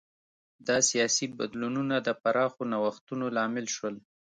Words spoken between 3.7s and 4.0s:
شول.